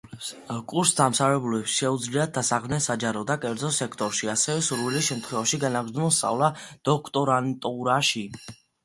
კურსდამთავრებულებს 0.71 1.73
შეუძლიათ 1.81 2.31
დასაქმდნენ 2.37 2.81
საჯარო 2.85 3.21
და 3.31 3.35
კერძო 3.43 3.69
სექტორში, 3.75 4.29
ასევე, 4.35 4.63
სურვილის 4.69 5.11
შემთხვევაში, 5.11 5.61
განაგრძონ 5.65 6.09
სწავლა 6.17 6.49
დოქტორანტურაში. 6.91 8.25